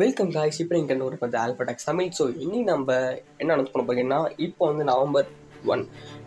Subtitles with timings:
[0.00, 2.08] Welcome guys இப்போ நீங்கள் ஒரு கொஞ்சம் ஆல்படாக் தமிழ்.
[2.16, 2.96] ஸோ இனி நம்ம
[3.42, 5.28] என்ன அனௌன்ஸ் பண்ண போகிறீங்கன்னா இப்போ வந்து நவம்பர்
[5.72, 5.84] ஒன்.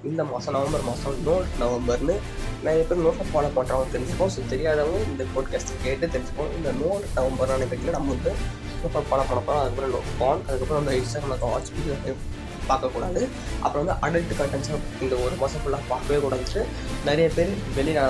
[0.09, 2.15] இந்த மாதம் நவம்பர் மாதம் நோட் நவம்பர்னு
[2.65, 4.31] நிறைய பேர் நோட்டை ஃபாலோ பண்ணுறவங்க தெரிஞ்சுப்போம்.
[4.35, 6.49] ஸோ தெரியாதவங்க இந்த போட்காஸ்ட் கேட்டு தெரிஞ்சுப்போம்.
[6.57, 8.33] இந்த நோட் நவம்பர்னு பேரில் நம்ம வந்து
[8.81, 11.71] நோட்டை ஃபாலோ பண்ண போகிறோம் அதுக்கப்புறம் நோட் பான் அதுக்கப்புறம் வந்து இன்ஸ்டாகிராம் வாட்ச்
[12.71, 13.21] பார்க்கக்கூடாது.
[13.65, 14.75] அப்புறம் வந்து அடல்ட் கண்டென்ட்ஸை
[15.05, 16.65] இந்த ஒரு மாதம் ஃபுல்லாக பார்க்கவே கூடாது
[17.09, 18.03] நிறைய பேர் வெளியில்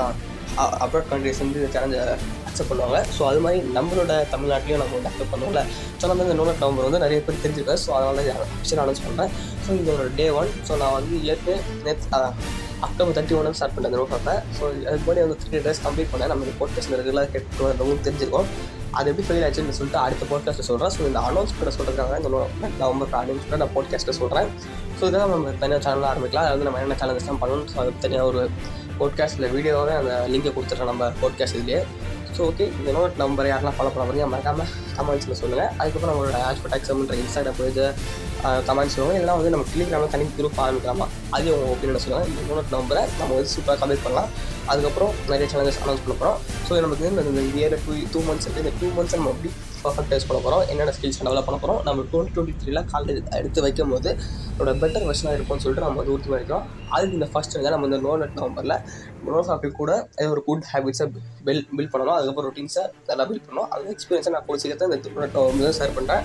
[0.83, 1.99] அப்ராட் கண்ட்ரிஸ் வந்து இந்த சேலஞ்சை
[2.47, 2.99] அக்செப்ட் பண்ணுவாங்க.
[3.15, 5.61] ஸோ அது மாதிரி நம்மளோட தமிழ்நாட்டிலையும் நம்ம வந்து அக்செப்ட் பண்ணுவோம்ல.
[5.99, 9.31] ஸோ நம்ம இந்த நோட் நவம்பர் வந்து நிறைய பேர் தெரிஞ்சிருக்கேன் ஸோ அதனால அஃபிஷியல் அனௌன்ஸ் பண்ணுறேன்
[9.65, 12.09] ஸோ இது ஒரு டே ஒன் ஸோ நான் வந்து ஏற்கனவே நேற்று
[12.87, 14.11] அக்டோபர் தேர்ட்டி ஒன் ஸ்டார்ட் பண்ணேன் அந்த நோட்
[14.57, 16.31] ஸோ அதுக்கு முன்னாடி வந்து த்ரீ டேஸ் கம்ப்ளீட் பண்ணேன்.
[16.33, 18.49] நம்ம போட்காஸ்ட் ரெகுலராக கேட்டு வரவங்க தெரிஞ்சிருக்கோம்
[18.99, 22.29] அது எப்படி ஃபெயில் ஆச்சுன்னு சொல்லிட்டு அடுத்த போட்காஸ்ட்டில் சொல்கிறேன் ஸோ இந்த அனௌன்ஸ் கூட சொல்கிறதுக்காக இந்த
[22.83, 24.47] நவம்பர் அப்படின்னு சொல்லிட்டு நான் போட்காஸ்ட்டில் சொல்கிறேன்
[24.99, 26.45] ஸோ இதெல்லாம் நம்ம தனியாக சேனலாக ஆரம்பிக்கலாம்.
[26.47, 28.41] அது வந்து நம்ம என்ன சேனல்ஸ் பண்ணணும் ஸோ அது தனியாக ஒரு
[28.99, 31.81] போட்காஸ்ட்டில் வீடியோவே அந்த லிங்கை கொடுத்துட்றேன் நம்ம போட்காஸ்ட் இதுலேயே.
[32.35, 36.75] ஸோ ஓகே இந்த நோட் நம்பர் யாரெல்லாம் ஃபாலோ பண்ண போகிறீங்க மறக்காமல் கமெண்ட்ஸில் சொல்லுங்கள் அதுக்கப்புறம் நம்மளோட ஆஷ்பட்
[36.77, 37.85] எக்ஸாம்ன்ற இன்ஸ்டாகிராம் போயிட்டு
[38.67, 41.07] கமெண்ட்ஸ் சொல்லுவாங்க இல்லைனா வந்து நம்ம டெலிகிராமில் தனி குரூப் ஆரம்பிக்கலாமா?
[41.35, 44.29] அது உங்கள் ஒப்பீனியன் சொல்லுங்கள் இந்த நோட் நம்பரை நம்ம வந்து சூப்பராக கம்ப்ளீட் பண்ணலாம்.
[44.71, 46.39] அதுக்கப்புறம் நிறைய சேனல்ஸ் அனௌன்ஸ் பண்ண போகிறோம்
[46.69, 49.49] ஸோ நமக்கு இந்த இயர் டூ டூ மந்த்ஸ் இருக்குது இந்த டூ மந்த்ஸ் நம்ம எப்படி
[49.83, 53.63] பர்ஃபெக்ட் டேஸ் பண்ண போகிறோம் என்னென்ன ஸ்கில்ஸ் டெவலப் பண்ண போகிறோம் நம்ம டுவெண்ட்டி டுவெண்ட்டி த்ரீலாம் காலேஜ் எடுத்து
[53.65, 54.09] வைக்கும் போது
[54.49, 57.99] நம்மளோட பெட்டர் வெர்ஷனாக இருக்கும்னு சொல்லிட்டு நம்ம வந்து உறுதி பண்ணிக்கிறோம் அதுக்கு இந்த ஃபஸ்ட் வந்து நம்ம இந்த
[58.05, 58.75] நோ நெட் நவம்பரில்
[59.29, 59.93] நோ டாபிக் கூட
[60.27, 61.07] ஒரு குட் ஹேபிட்ஸை
[61.47, 62.15] பில் பில்ட் பண்ணணும்.
[62.17, 63.69] அதுக்கப்புறம் ரொட்டீன்ஸை நல்லா பில்ட் பண்ணணும்.
[63.73, 66.23] அந்த எக்ஸ்பீரியன்ஸை நான் கூட சீக்கிரத்தை இந்த நோ நெட் நவம்பர் ஷேர் பண்ணுறேன்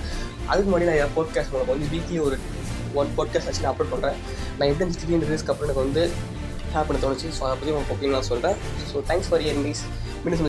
[0.51, 2.37] அதுக்கு முன்னாடி நான் என் போட்காஸ்ட் உங்களுக்கு வந்து வீக்லி ஒரு
[3.01, 4.17] ஒன் பாட்காஸ்ட் வச்சு நான் அப்லோட் பண்ணுறேன்
[4.57, 6.03] நான் எப்படி இந்த திடீர்னு ரிலீஸ்க்கு அப்புறம் எனக்கு வந்து
[6.75, 8.57] ஹேப்பன் தோணுச்சு ஸோ அதை பற்றி உங்களுக்கு ஓகே நான் சொல்கிறேன்
[8.91, 9.83] ஸோ தேங்க்ஸ் ஃபார் இயர் மீஸ்
[10.21, 10.41] மீண்டும்